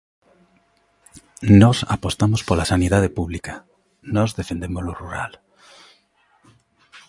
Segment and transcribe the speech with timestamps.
[1.61, 3.53] Nós apostamos pola sanidade pública,
[4.15, 5.31] nós defendemos o rural.